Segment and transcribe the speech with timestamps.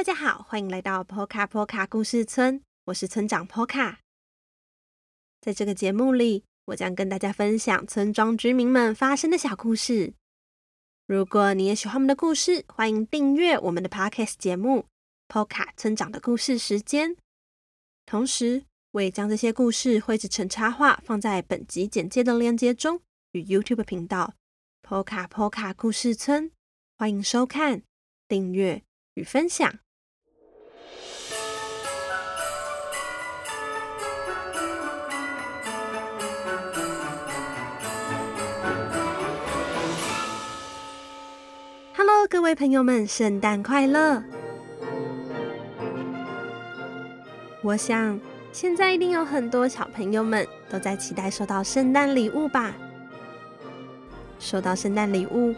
[0.00, 3.96] 大家好欢迎来到 Poka Poka 故事村，我是村长 Poka。
[5.42, 10.14] 在这个节目里，我将跟大家分享村庄居民们发生的小故事。
[11.06, 14.86] 如果你也喜欢我们的故事，欢迎订阅我们的 Podcast 节目
[15.46, 17.10] 《Poka 村长的故事时间》。
[18.06, 24.32] 同时，我也将这些故事绘制成插画，放在本集简介的链接中，与 YouTube 频道
[24.82, 26.50] Poka Poka 故事村。
[26.96, 27.82] 欢迎收看、
[28.26, 28.82] 订阅
[29.12, 29.70] 与分享。
[42.50, 44.20] 位朋友们，圣诞快乐！
[47.62, 48.18] 我想
[48.50, 52.74] 现在一定有很多小朋友们都在期待收到圣诞礼物吧？
[54.40, 55.54] 收到圣诞礼物。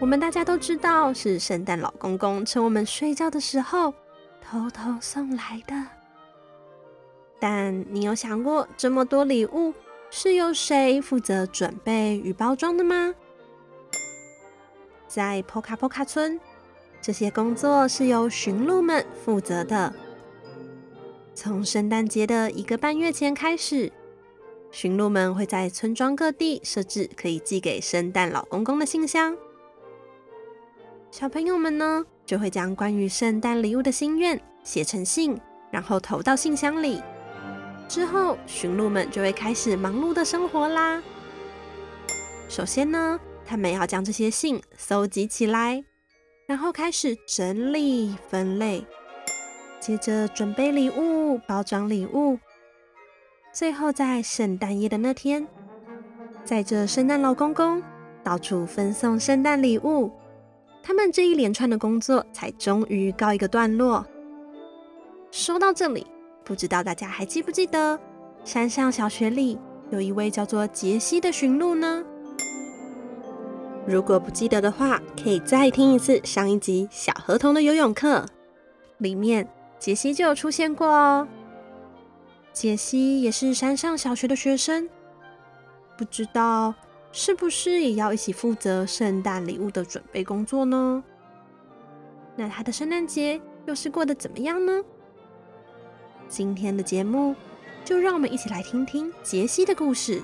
[0.00, 3.92] 我们大家都知道，是圣诞老公公趁我们睡觉的时候
[4.40, 5.74] 偷偷送来的。
[7.38, 9.74] 但你有想过，这么多礼物
[10.08, 13.14] 是由谁负责准备与包装的吗？
[15.14, 16.40] 在 Poka Poka 村，
[17.02, 19.92] 这些工作是由驯鹿们负责的。
[21.34, 23.92] 从圣诞节的一个半月前开始，
[24.70, 29.36] 驯鹿们会在村庄各地设置可以寄给圣诞老公公的信箱。
[31.10, 35.38] 小朋友们呢，就会将关于圣诞礼物的心愿写成信，
[35.70, 37.02] 然后投到信箱里。
[37.86, 41.02] 之后，驯鹿们就会开始忙碌的生活啦。
[42.48, 43.20] 首先呢，
[43.52, 45.84] 他们要将这些信搜集起来，
[46.46, 48.82] 然后开始整理分类，
[49.78, 52.38] 接着准备礼物、包装礼物，
[53.52, 55.46] 最后在圣诞夜的那天，
[56.46, 57.82] 载着圣诞老公公
[58.24, 60.10] 到处分送圣诞礼物。
[60.82, 64.02] 他们这一连串的工作才终于告一个段落。
[65.30, 66.06] 说到这里，
[66.42, 68.00] 不知道大家还记不记得
[68.44, 69.58] 山上小学里
[69.90, 72.02] 有一位叫做杰西的驯鹿呢？
[73.86, 78.24] 如果不记得的话，可以再听一次上一集小河童的游泳课，
[78.98, 79.48] 里面
[79.78, 81.26] 杰西就有出现过哦。
[82.52, 84.88] 杰西也是山上小学的学生，
[85.96, 86.74] 不知道。
[87.14, 91.04] 是不是也要一起负责圣诞礼物的准备工作呢？
[92.36, 94.82] 那他的圣诞节又是过得怎么样呢？
[96.26, 97.34] 今天的节目
[97.84, 100.22] 就让我们一起来听听杰西的故事。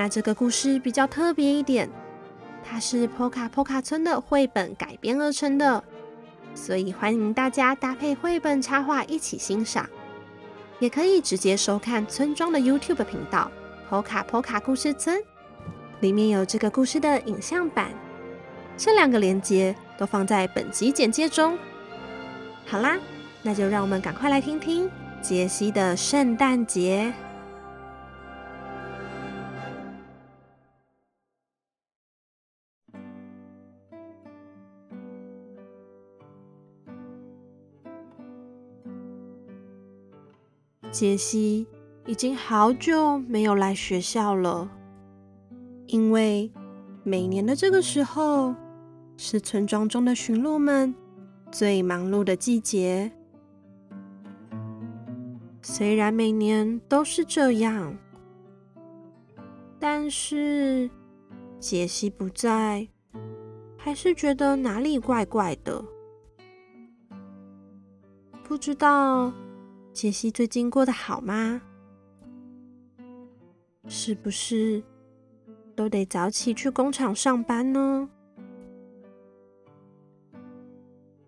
[0.00, 1.86] 那这个故事比较特别一点，
[2.64, 5.84] 它是 Poka Poka 村的绘本改编而成的，
[6.54, 9.86] 所以欢迎大家搭配绘本插画一起欣赏，
[10.78, 13.52] 也可以直接收看村庄的 YouTube 频道。
[13.90, 15.22] 波卡波卡故事村
[16.00, 17.90] 里面有这个故事的影像版，
[18.78, 21.58] 这两个连接都放在本集简介中。
[22.64, 22.96] 好啦，
[23.42, 24.90] 那就让我们赶快来听听
[25.20, 27.12] 杰西的圣诞节。
[40.90, 41.66] 杰西。
[42.06, 44.68] 已经好久没有来学校了，
[45.86, 46.50] 因为
[47.04, 48.54] 每年的这个时候
[49.16, 50.92] 是村庄中的驯鹿们
[51.52, 53.12] 最忙碌的季节。
[55.62, 57.96] 虽然每年都是这样，
[59.78, 60.90] 但是
[61.60, 62.88] 杰西不在，
[63.76, 65.84] 还是觉得哪里怪怪的。
[68.42, 69.32] 不知道
[69.92, 71.60] 杰西最近过得好吗？
[73.88, 74.82] 是不是
[75.74, 78.08] 都得早起去工厂上班呢？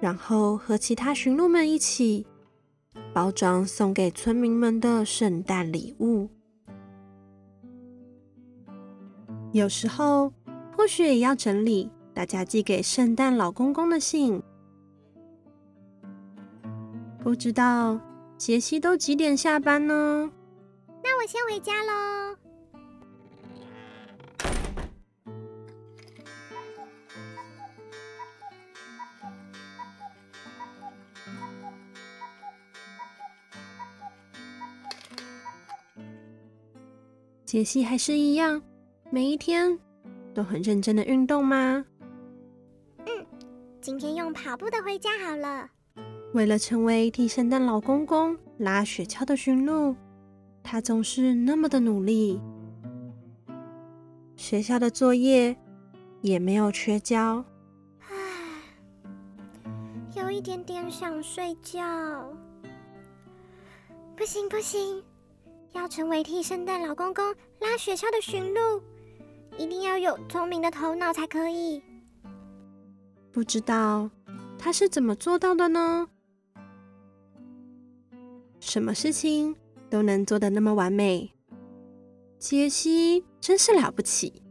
[0.00, 2.26] 然后和其他驯鹿们一起
[3.12, 6.28] 包装送给村民们的圣诞礼物。
[9.52, 10.32] 有时候
[10.76, 14.42] 或许也要整理大家寄给圣诞老公公的信。
[17.18, 17.98] 不知道
[18.38, 20.30] 杰西都几点下班呢？
[21.02, 22.36] 那我先回家喽。
[37.44, 38.62] 杰西还是一样，
[39.10, 39.78] 每一天
[40.34, 41.84] 都很认真的运动吗？
[43.06, 43.26] 嗯，
[43.80, 45.70] 今天用跑步的回家好了。
[46.36, 49.96] 为了成为替圣诞老公公拉雪橇的驯鹿，
[50.62, 52.38] 他总是那么的努力。
[54.36, 55.56] 学校的作业
[56.20, 57.42] 也没有缺交。
[58.00, 58.14] 唉，
[60.14, 61.82] 有一一点点想睡觉。
[64.14, 65.02] 不行不行，
[65.72, 68.82] 要成为替圣诞老公公拉雪橇的驯鹿，
[69.56, 71.82] 一定要有聪明的头脑才可以。
[73.32, 74.10] 不知道
[74.58, 76.06] 他是怎么做到的呢？
[78.68, 79.54] 什么事情
[79.88, 81.32] 都能做得那么完美，
[82.36, 84.42] 杰西真是了不起。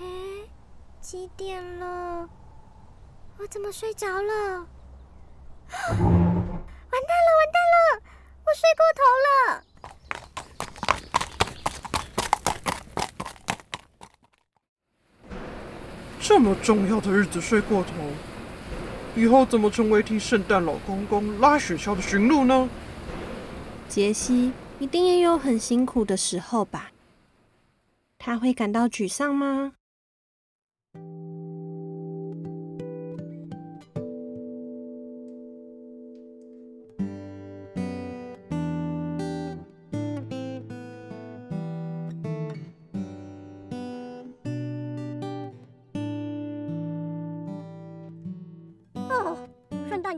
[0.00, 0.04] 哎，
[1.00, 2.28] 几点了？
[3.38, 4.66] 我怎么睡着了？
[5.78, 8.02] 完蛋了，完蛋了！
[8.44, 9.00] 我睡过头
[9.54, 9.64] 了。
[16.30, 17.90] 这么重要的日子睡过头，
[19.16, 22.68] 以后怎么成为替圣诞老公公拉雪橇的驯鹿呢？
[23.88, 26.92] 杰西一定也有很辛苦的时候吧？
[28.16, 29.72] 他会感到沮丧吗？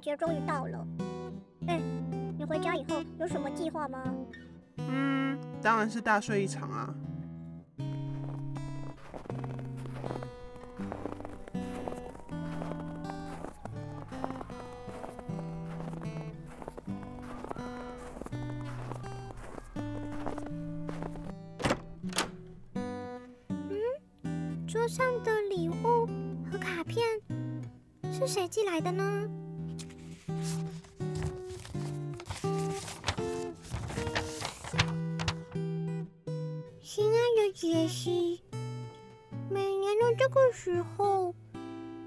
[0.03, 0.85] 节终于到了。
[1.69, 1.81] 哎，
[2.37, 4.03] 你回家以后有什么计划吗？
[4.79, 6.93] 嗯，当然是大睡一场啊。
[24.67, 26.09] 桌上的礼物
[26.51, 27.07] 和卡片
[28.11, 29.29] 是谁寄来的呢？
[36.83, 38.43] 亲爱的杰西，
[39.49, 41.35] 每年的这个时候，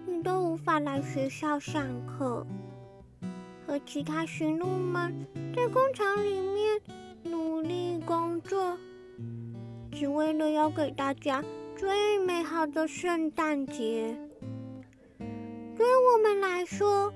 [0.06, 2.46] 你都无法来学校上课，
[3.66, 6.82] 和其他驯鹿们在工厂里面
[7.24, 8.78] 努力工作，
[9.92, 11.44] 只为了要给大家
[11.76, 14.16] 最美好的圣诞节。
[15.78, 17.12] 对我们来说，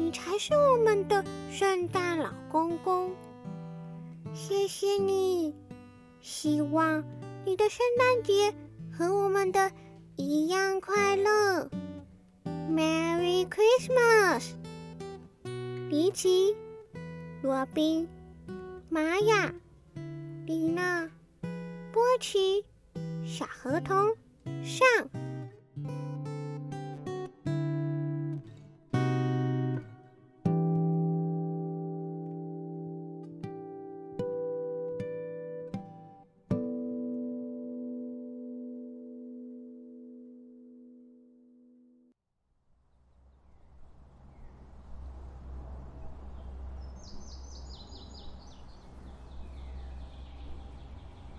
[0.00, 3.14] 你才是我们的圣诞老公公。
[4.32, 5.54] 谢谢你，
[6.22, 7.04] 希望
[7.44, 8.54] 你的圣诞节
[8.90, 9.70] 和我们的
[10.16, 11.68] 一样快乐。
[12.46, 14.54] Merry Christmas！
[15.90, 16.56] 比奇、
[17.42, 18.08] 罗宾、
[18.88, 19.52] 玛雅、
[20.46, 21.10] 丽娜、
[21.92, 22.64] 波奇、
[23.22, 24.16] 小河童
[24.64, 25.19] 上。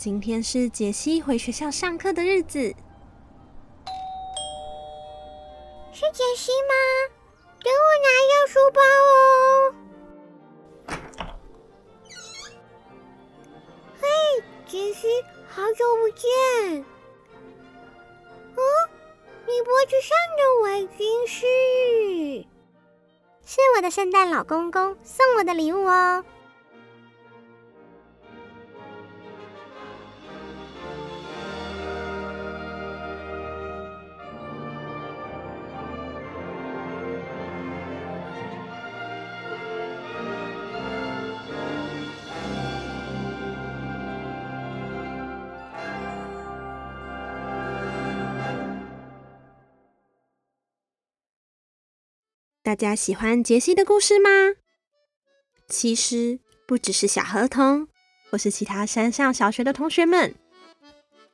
[0.03, 2.57] 今天是杰西回学校上课的日子，
[5.91, 6.73] 是杰西吗？
[7.59, 8.81] 给我拿药书包
[9.11, 9.15] 哦。
[14.01, 14.07] 嘿，
[14.65, 15.07] 杰西，
[15.47, 16.83] 好久不见。
[18.55, 18.59] 哦，
[19.45, 21.45] 你脖子上的围巾是？
[23.45, 26.25] 是我的圣诞老公公送我的礼物哦。
[52.63, 54.29] 大家喜欢杰西的故事吗？
[55.67, 57.87] 其实不只是小河童，
[58.29, 60.35] 或是其他山上小学的同学们，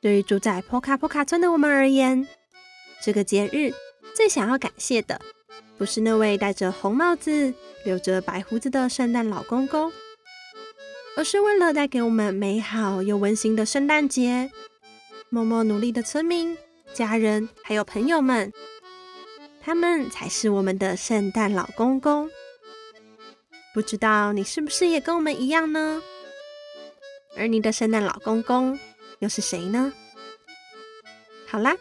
[0.00, 2.26] 对于住在波卡波卡村的我们而言，
[3.02, 3.74] 这个节日
[4.14, 5.20] 最想要感谢的，
[5.76, 7.52] 不是那位戴着红帽子、
[7.84, 9.92] 留着白胡子的圣诞老公公，
[11.14, 14.50] 而是为了带给我们美好又温馨的圣诞节，
[15.28, 16.56] 默默努力的村民、
[16.94, 18.50] 家人还有朋友们。
[19.60, 22.30] 他们才是我们的圣诞老公公。
[23.74, 26.02] 不知道你是不是也跟我们一样呢？
[27.36, 28.78] 而你的圣诞老公公
[29.20, 29.92] 又是谁呢？
[31.46, 31.76] 好啦，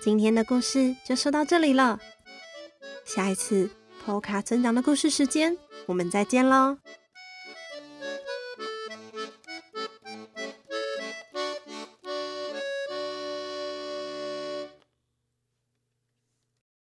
[0.00, 1.98] 今天的故事就说到这里了。
[3.04, 3.68] 下一次
[4.04, 6.78] PO 卡村长的故事时间，我们再见喽！